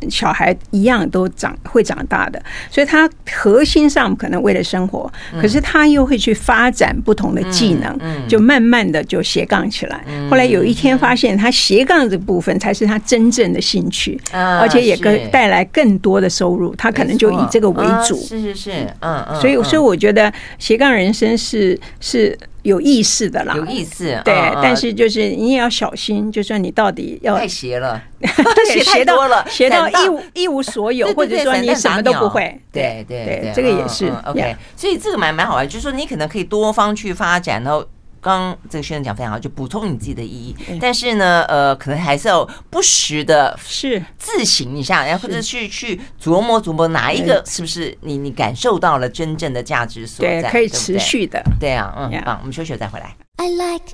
[0.10, 10.04] 小孩一样都长会长大的，所以他核心上可能为了生活，可是他又会去发展不同的技能，就慢慢的就斜杠起来。
[10.30, 16.76] 后来有一天发现，他斜杠这部分才是他真正的兴趣，而且也更带来更多的收入。
[16.76, 18.16] 他可能就以这个为主。
[18.18, 19.40] 是是是，嗯嗯。
[19.40, 22.38] 所以所以我觉得斜杠人生是是。
[22.66, 28.02] 有意思的啦，有意思，对，但是就是你也要小心，就说你到底要太斜了，
[28.74, 34.56] 斜太多了，斜到一无一无所有，或者说你什么都不会，对对对，这个也是 OK。
[34.76, 37.86] 所以这个蛮蛮好玩，就是说你可能可以多方去发展，然后。
[38.26, 40.56] 刚这个学生讲非常好，就补充你自己的意义。
[40.82, 44.04] 但是呢，呃，可能还是要不时的是。
[44.18, 51.40] 自省一下，然后或者去去琢磨琢磨哪一个是不是你你感受到了真正的价值所在，对，可以持续的。
[51.60, 53.16] 对啊，嗯，棒，我们休息了再回来。
[53.38, 53.94] I like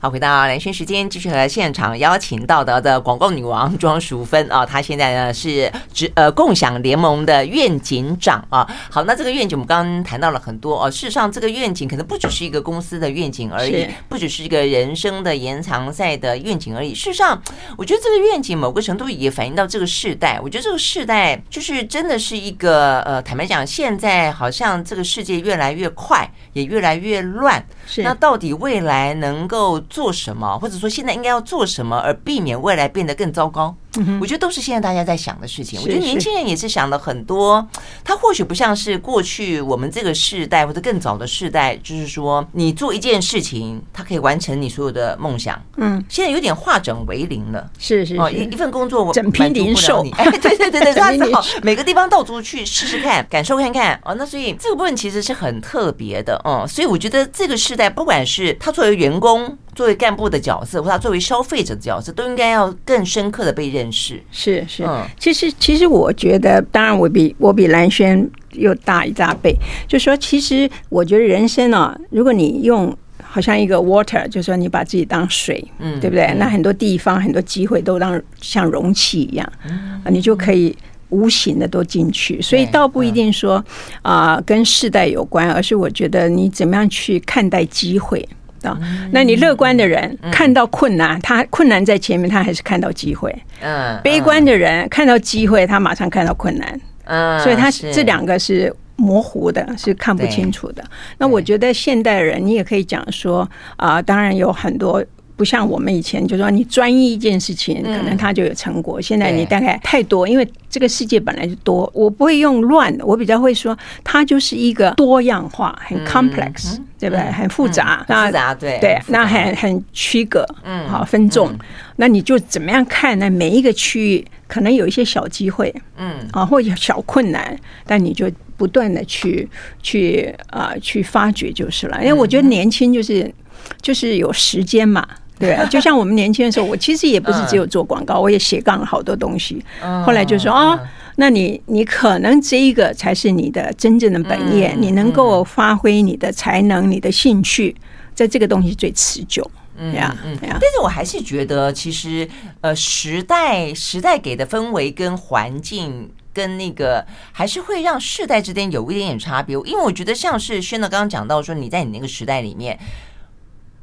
[0.00, 8.64] 好，回到兰萱时间，继续和现场邀请到的的广告女王庄淑芬啊，她现在呢是职呃共享联盟的愿景长啊。
[8.88, 10.88] 好，那这个愿景我们刚刚谈到了很多哦。
[10.88, 16.94] 事实上，这个愿景可能不只是一个公司的愿景而已，不只是一个人生的延长赛的愿景而已。
[16.94, 17.42] 事实上，
[17.76, 20.38] 我觉得这个愿景某个程度也反映到这个世代。
[20.40, 27.66] 我觉得这个世代就是真的是一个呃，坦白讲，现在好像这个世界越来越快，也越来越乱。
[27.84, 33.74] 是，那到底未来能够做什么，或者说现在应该要做什么，而避免未来变得更糟糕？
[34.20, 35.80] 我觉得都是现在大家在想的事情。
[35.80, 37.66] 我觉得年轻人也是想了很多。
[38.04, 45.60] 他或许不像是过去我们这个世代或者更早的世代，就是说你做一件事情，他可以完成你所有的梦想。
[45.76, 47.68] 嗯，现在有点化整为零了。
[47.78, 50.06] 是是哦，一一份工作我整批零售。
[50.12, 53.98] 哎，对对对对，他只好每个地方到处去试试看，感受看看。
[54.04, 56.40] 哦，那所以这个部分其实是很特别的。
[56.44, 59.56] 哦，所以我觉得这个世代，不管是他作为员工。
[59.74, 64.20] 作为干部的角色，或者他作为消费者的角色，都应该要更深刻的被认识。
[64.30, 69.54] 是是，嗯，其实其实我觉得，当然我比我比蓝轩又大一大倍。
[69.86, 76.24] 就说其实我觉得人生啊，如果你用好像一个 water，就说你把自己当水，嗯，对不对？
[76.26, 80.74] 嗯、那很多地方很多机会都当像容器一样，嗯，你就可以
[81.10, 82.40] 无形的都进去。
[82.40, 83.62] 所以倒不一定说
[84.02, 88.26] 啊、呃、跟世代有关，而是我觉得你怎么样去看待机会。
[88.62, 88.78] 啊，
[89.12, 93.34] 那你乐观的人看到困难，他困难在前面，他还是看到机会。
[93.60, 96.80] 嗯，悲观的人看到机会，他马上看到困难。
[97.04, 100.84] 嗯，所以他这两个是模糊的，是看不清楚的。
[101.18, 105.04] 那我觉得现代人，你也可以讲说啊，当然有很多。
[105.38, 109.00] 不像我们以前，就说你专一一件事情，可能它就有成果。
[109.00, 111.88] 现在你大概太多，因为这个世界本来就多。
[111.94, 117.24] 我不会用乱的，我比较会说，它就是一个多样化，很 complex，对不对？
[117.30, 121.56] 很复杂，复杂，对对，那很很区隔，嗯，好分众。
[121.94, 123.30] 那你就怎么样看呢？
[123.30, 129.48] 每一个区域可能有一些小机会，嗯，啊，或者小困难，但你就不断的去
[129.80, 131.96] 去啊去发掘就是了。
[132.00, 133.32] 因为我觉得年轻就是
[133.80, 135.06] 就是有时间嘛。
[135.40, 139.64] 对啊，就像我们年轻的时候，我 其实也不是只有做广告，我也斜杠了好多东西。
[140.04, 140.78] 后来就说啊，
[141.16, 147.74] 那你你可能这一个才是你的真正的本业，你能够发挥你的才能、你的兴趣，
[148.14, 149.48] 在这个东西最持久。
[149.76, 150.58] 嗯呀，嗯呀。
[150.60, 152.28] 但是我还是觉得，其实
[152.60, 159.54] 呃，时代时代给的氛围跟环境跟那个，还是会让世代之间有一点点差别。
[159.64, 162.76] 因为我觉得，像是轩的刚刚讲到说，你在你那个时代里面。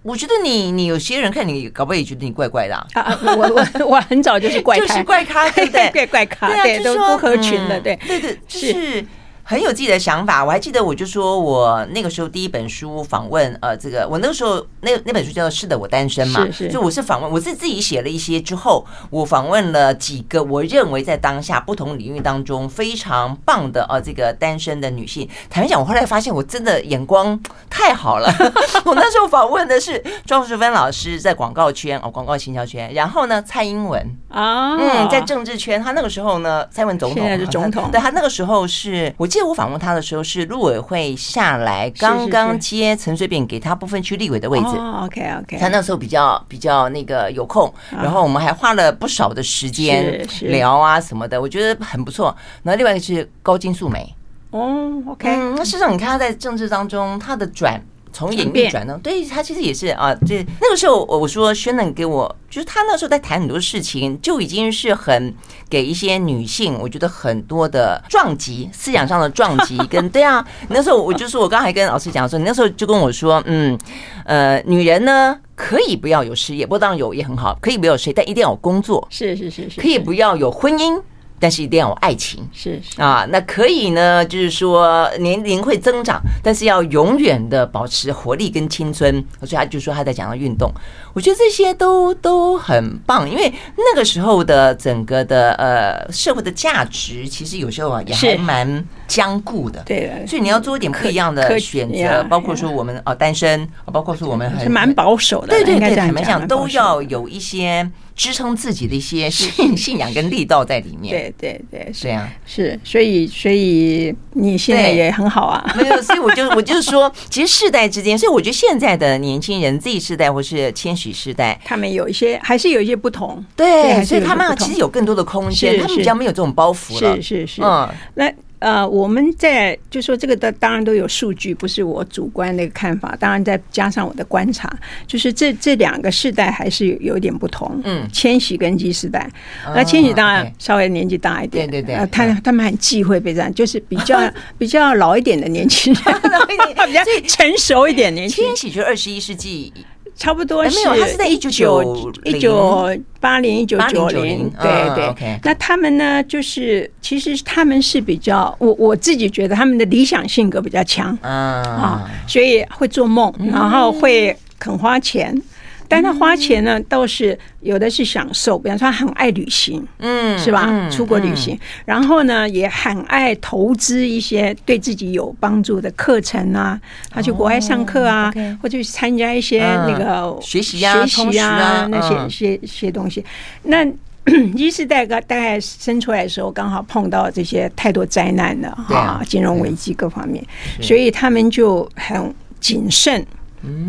[0.06, 3.02] 我觉得你，你有些人看你，搞不好也觉得你怪怪的啊！
[3.02, 5.90] 啊我我 我很早就是怪， 就是怪咖，对不对？
[5.92, 9.04] 怪怪咖，对，都不合群的，对，对对，是。
[9.48, 25.30] 很有自己的想法，我还记得，我就说我那个时候第一本书访问，呃，这个我那个时候那那本书叫做《是的，我单身》嘛，是是，就我是访问，我是自己写了一些之后，我访问了几个我认为在当下不同领域当中非常棒的呃这个单身的女性。
[25.48, 28.28] 坦白讲，我后来发现我真的眼光太好了。
[28.84, 39.30] 我那时候访问的是庄淑芬老师在广告圈哦，广告行销圈，然后呢，蔡英文啊，嗯，在政治圈，他那个时候呢，蔡英文总统现在是总统，对他那个时候是我。
[39.36, 44.68] 记得我访问他的时候，是陆委会下来刚刚接陈水扁给他部分区立委的位置。
[45.04, 52.34] OK OK，他那时候比较比较那个有空，然后我们还花了不少的时间聊啊什么的，我觉得很不错。
[52.64, 54.16] 然后另外一个是高金素梅。
[54.52, 57.82] 哦，OK，那事实上你看他在政治当中他的转。
[58.16, 65.36] 从演艺转到，对他其实也是啊，这那个时候我说轩能给我，就是他那时候在谈很多事情，就已经是很
[65.70, 73.78] 给一些女性，我觉得很多的撞击，思想上的撞击跟对啊， 那时候我就说，我刚才跟老师讲说，你那时候就跟我说，嗯
[74.24, 81.02] 呃，女人呢可以不要有事业，不过当然有也很好，可以不要有事业，但一定要有工作，是是是是，可以不要有婚姻。
[81.40, 83.02] 但是一定要有爱情，是，是。
[83.02, 89.24] 啊，那可以呢，就是说年龄会增长，但是要永远的保持活力跟青春。
[89.42, 90.72] 所以他就说他在讲到运动，
[91.14, 107.88] 我觉得这些都都很棒，因为那个时候的整个的呃社会的价值，其实有时候啊也还蛮僵固的，对，所以你要做一点不一样的选择，包括说我们哦单身，包括说我们是蛮保守的，对对对，坦白讲都要有一些。
[108.16, 112.08] 支撑自己的一些信 信仰跟力道在里面，对对对，是。
[112.08, 128.32] 啊，是，所以所以你现在也很好啊，没有，所以我就我就是说，其实世代之间，所以我觉得现在的年轻人 Z 世代或是千禧世代，他们有一些还是有一些不同，对，所以他们其实有更多的空间，他们比较没有这种包袱了，是是是，嗯，那。
[128.66, 133.16] 呃，我们在就说这个的，当然都有数据，不是我主观的一个看法。
[133.20, 134.68] 当然再加上我的观察，
[135.06, 137.80] 就是这这两个世代还是有有点不同。
[137.84, 139.30] 嗯，千禧跟 Z 世代，
[139.76, 144.20] 那千禧当然稍微年纪大一点，对对对，他他们很忌讳被这样，就是比较
[144.58, 146.04] 比较老一点的年轻人，
[146.88, 148.56] 比较成熟一点年轻人。
[148.56, 149.72] 千禧就二十一世纪。
[150.16, 155.40] 差不多是，他是在一九九一九八零一九九零，对对。
[155.44, 165.40] 那他们呢，就是其实他们是比较，我我自己觉得他们的理想性格比较强啊，所以会做梦，然后会肯花钱。
[165.88, 170.90] 但他花钱呢，倒是有的是享受，比方说他很爱旅行，嗯，是吧？
[170.90, 183.24] 出国旅行，然后呢，也很爱投资一些对自己有帮助的课程啊，他去国外上课啊，或者去参加一些那个学习啊、学习啊那些些些东西。
[183.64, 183.86] 那
[184.58, 190.44] Z 世代大概生出来的时候，刚好碰到这些太多灾难了哈，金融危机各方面，
[190.82, 193.24] 所以他们就很谨慎，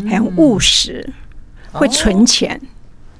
[0.07, 1.03] 很务实。
[1.77, 2.59] 会存钱。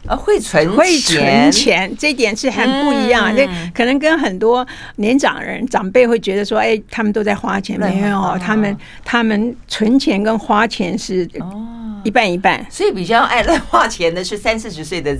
[0.05, 3.35] 啊，会存会存钱，这点是很不一样。
[3.35, 4.65] 这可能跟很多
[4.95, 11.29] 年长人长辈会觉得说，哎，他们都在花钱，没有，他们他们存钱跟花钱是
[12.05, 12.65] 一半一半。
[12.69, 15.17] 所以比较爱乱花钱的是三四十岁的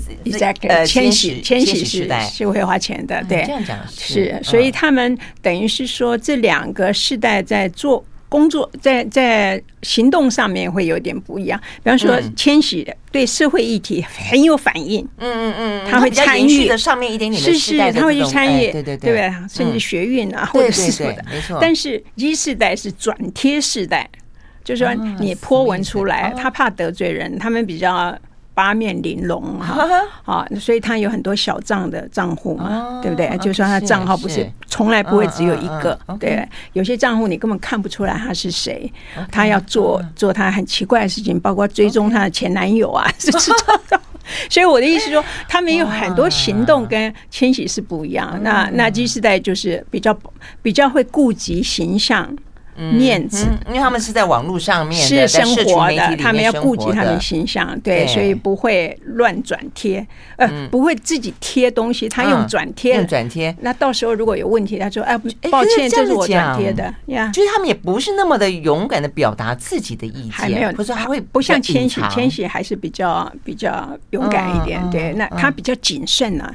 [0.70, 2.22] 呃千禧千禧时代。
[2.22, 4.40] 是会花钱的，对，这样讲是。
[4.42, 8.06] 所以他们等于是说，这两个世代在做。
[8.30, 16.68] 工作在在行动上面会有点不一样，比方说千玺对社会议题很有反应，嗯嗯嗯，他会参与。
[16.68, 21.58] 的上面一点点的是是，他会去参与，对对对，对，甚至学运啊或者是什么的，没错。
[21.62, 24.10] 但是一世代是转贴世代，
[24.64, 28.18] 就是说你 po 文出来，他怕得罪人，他们比较。
[28.58, 29.88] 八面玲珑哈
[30.26, 33.38] 啊，所以他有很多小账的账户嘛，对不对？
[33.38, 36.44] 就说他账号不是从来不会只有一个，对，
[36.74, 38.92] 有些账户你根本看不出来他是谁，
[39.32, 44.02] 他要做做他很奇怪的事情，包括追踪他的前男友啊，是知道的。
[44.50, 48.38] 所以我的意思说，他们有很多行动跟千禧是不一样。
[48.42, 50.18] 那那 G 世代就是比较
[50.64, 52.28] 比较会顾及形象。
[52.78, 60.06] 面子，因为他们是在网络上面是生活的，他们要顾及他们的形象，对，所以不会乱转贴，
[60.38, 63.56] 呃，不会自己贴东西，他用转贴，用转贴。
[63.62, 65.18] 那到时候如果有问题，他说：“哎，
[65.50, 76.54] 抱歉，这是我转贴的呀。”就是他们也不是那么的勇敢的表达自己的意见，还没有，不是还会不像千玺，千玺还是比较比较勇敢一点，对，那他比较谨慎呢。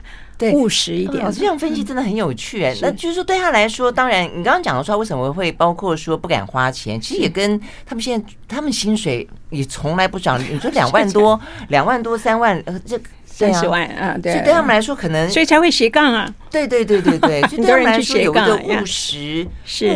[0.51, 2.75] 务实一点，这样分析真的很有趣哎。
[2.83, 10.41] 那就是说，对他来说，当然，你刚刚讲的说，为什么会包括说不敢花钱，其实也跟他们现在他们薪水也从来不涨。
[10.43, 13.01] 你说两万多、 两万多、三万，呃，这。
[13.35, 16.29] 三十万啊，对，对他们来说可能，所以才会斜杠啊。
[16.51, 19.47] 对对对对对， 就对他们来说有一个务实、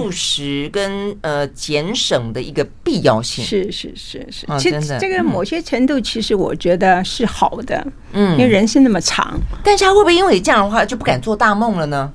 [0.00, 3.44] 务实跟呃节省的一个必要性。
[3.44, 7.86] 是是是是，其实这个某些程度，其实我觉得是好的。
[8.12, 12.10] 嗯，因为人生那么长，但是他会不会因为这样的话就不敢做大梦了呢？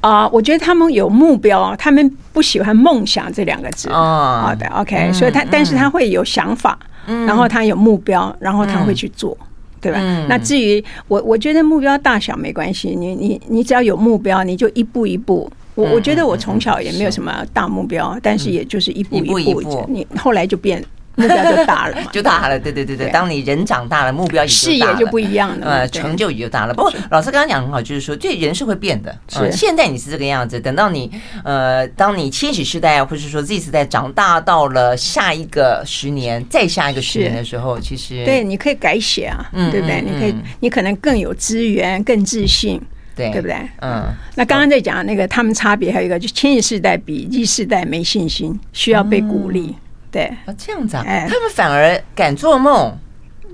[0.00, 3.90] 啊，我觉得他们有目标，他们不喜欢梦想这两个字。
[3.90, 9.36] 哦，好的，OK，所以他但是他会有想法，然后他有目标，然后他会去做。
[9.80, 9.98] 对吧？
[10.00, 12.94] 嗯、那至于我，我觉得目标大小没关系。
[12.94, 15.50] 你你你只要有目标，你就一步一步。
[15.74, 18.92] 我我觉得我从小也没有什么大目标，嗯、但是也就是。
[18.98, 20.84] 一步一步你后来就变
[21.18, 22.58] 目标就大了嘛， 就大了。
[22.58, 26.72] 对对对对，当你人长大了，目标也视野就不一样了，呃，成就也就大了。
[26.72, 29.14] 不过老师刚刚讲很好，就是说，这人是会变的。
[29.28, 31.10] 是，现在你是这个样子，等到你
[31.44, 40.00] 呃，当你千禧世代或者说 Z 世代长大到了下一个十年，再下一个十年的时候，其实对，你可以改写啊，对不对？
[40.00, 42.80] 你可以，你可能更有资源，更自信。
[43.16, 43.56] 对，对不对？
[43.80, 44.04] 嗯，
[44.36, 49.74] 那刚刚在讲那个，他们差别还有一个，就千禧世代比 Z 世代没信心，需要被鼓励。
[50.10, 52.96] 对，啊，这样子啊，他们反而敢做梦，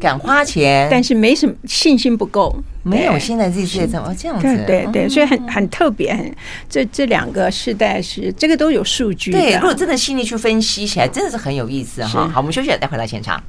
[0.00, 6.34] 敢花钱，但是没什么信心不够，没有现在 Z 世代这么这样子，对对，所以很很特别，很
[6.68, 9.32] 这这两个世代是这个都有数据。
[9.32, 12.28] 对，如果真的细腻去分析起来，真的是很有意思哈。
[12.28, 13.42] 好，我们休息了，待会来现场。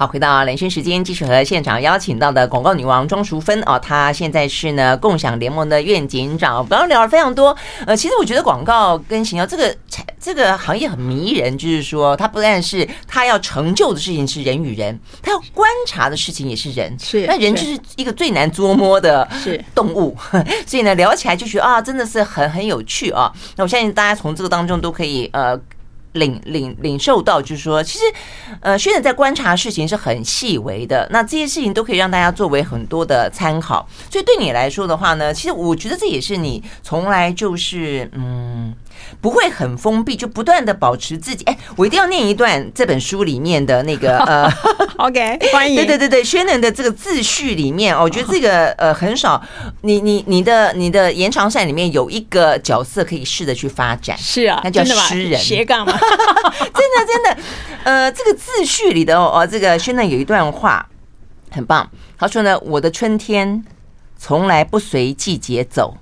[0.00, 6.66] 好，回到连线时间，继续和现场邀请到的广告女王庄淑芬哦，她现在是呢共享联盟的愿景长。
[6.66, 9.76] 刚刚聊了非常多，呃，其实我觉得广告跟行销这个
[10.18, 19.28] 这个行业很迷人，就是说它不但是它要成就的事情是人与人，它要观察的事情也是人，是那人就是一个最难捉摸的
[19.74, 20.16] 动物，
[20.64, 23.30] 所以呢聊起来就觉得啊，真的是很很有趣啊。
[23.54, 25.60] 那我相信大家从这个当中都可以呃。
[26.12, 28.04] 领领领受到，就是说，其实，
[28.60, 33.88] 呃，学长在观察事情是很细微的，那这些事情都可以让大家作为很多的参考。
[34.10, 38.74] 所以对你来说的话呢，其实我觉得这也是你从来就是，嗯。
[39.20, 41.44] 不会很封闭，就不断的保持自己。
[41.44, 44.50] 哎，我一定要念一段这本书里面的那个 呃
[44.96, 45.76] ，OK，欢迎。
[45.76, 49.42] 对对对对，Shannon 的这个自序里面，我觉得这个呃很少。
[49.82, 57.36] 你你你的你的延长赛里面有一个角色可以试着去发展，是啊，那叫诗人斜杠嘛， 真的真的。
[57.84, 60.86] 呃，这个自序里的哦，这个 Shannon 有一段话
[61.50, 63.64] 很棒，他说呢，我的春天
[64.18, 65.96] 从来不随季节走，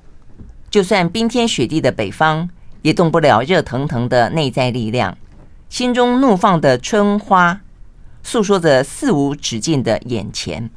[0.71, 2.51] 就算冰天雪地的北方。
[2.83, 5.17] 也动不了热腾腾的内在力量，
[5.69, 7.61] 心中怒放的春花，
[8.23, 10.71] 诉说着肆无止境的眼前。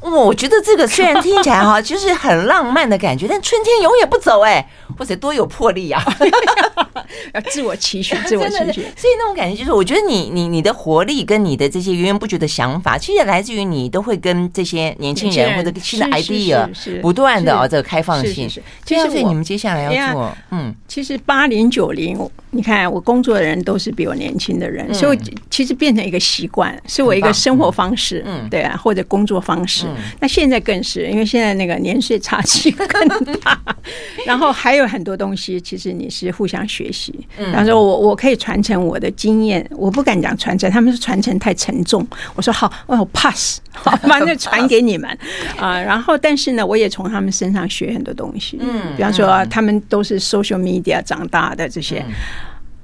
[0.00, 4.64] 哦，我觉得这个虽然听起来哈， 就是很浪漫的感觉，但春天永远不走哎，
[4.96, 6.02] 或者，多有魄力啊！
[7.34, 8.82] 要自我期许，自我期许。
[8.96, 16.68] 所以那种感觉就是，我觉得你你你的活力跟你的这些源源不绝的想法，其实也来自于你都会跟这些年轻人或者新的 idea
[17.00, 18.48] 不断的啊这个开放性。
[18.84, 22.18] 其实你们接下来要做，嗯，其实八零九零，
[22.50, 25.18] 你看我工作的人都是比我年轻的人，所以
[25.50, 29.86] 其实变成一个习惯，是我一个生活方式，嗯，对啊，或者工作方式。
[30.20, 33.08] 那现在更是，因为现在那个年岁差距更
[33.40, 33.60] 大，
[34.26, 37.12] 然后还有很多东西，其实你是互相学习。
[37.36, 42.06] 比方说我我可以传承我的经验，我不敢讲传承，他们是传承太沉重。
[42.34, 45.10] 我说好，我 pass， 好，反正传给你们
[45.58, 45.78] 啊。
[45.80, 48.58] 然后，但是呢，我也从他们身上学很多东西。
[48.60, 52.04] 嗯，比方说他们都是 social media 长大的这些，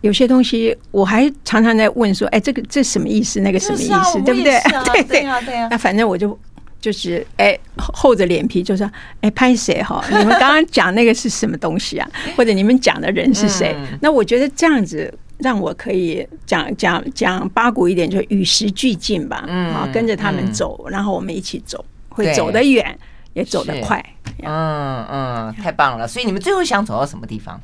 [0.04, 3.40] 有些东西我还常常在问说，哎，这个这什么意思？
[3.40, 4.20] 那个什么意思？
[4.22, 4.60] 对不对？
[4.92, 6.38] 对对对啊，那反正我就。
[6.84, 8.86] 就是哎，厚着脸皮就说
[9.22, 10.04] 哎，拍谁哈？
[10.12, 12.06] 你们刚刚讲那个是什么东西啊？
[12.36, 13.74] 或者你们讲的人是谁？
[14.02, 19.46] 那我觉得这样子让我可以讲讲讲八股一点，就与时俱进吧。
[19.48, 22.94] 嗯，啊，跟着他们走，然后我们一起走，会走得远，
[23.32, 24.04] 也走得快。
[24.42, 26.06] 嗯嗯，太棒了！
[26.06, 27.58] 所以你们最后想走到什么地方？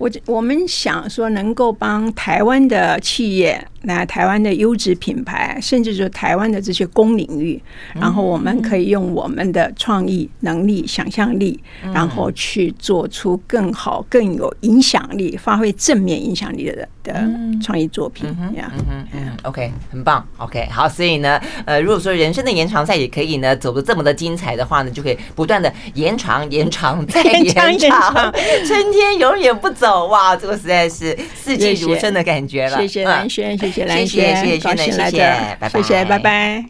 [0.00, 7.62] 我我们想说，能够帮台湾的企业，那台湾的优质品牌，甚至说台湾的这些公领域，
[7.94, 11.60] 然后我们可以用我们的创意能力、想象力，
[11.92, 17.30] 然后去做出更好、更有影响力、发挥正面影响力的的
[17.62, 18.26] 创意作品。
[18.40, 18.54] 嗯
[18.88, 20.26] 嗯嗯，OK，很棒。
[20.38, 28.32] OK，好，所以呢，呃，如果说人生的延长赛也可以呢，走得这么的精彩的话呢，就可以不断的延长、延长再延长，
[28.66, 29.89] 春天永远不走。
[30.06, 32.78] 哇，这个实在是四季如春的感觉了。
[32.78, 36.64] 谢谢蓝轩，谢谢蓝轩，谢谢谢谢，谢谢，拜拜，谢谢，拜拜。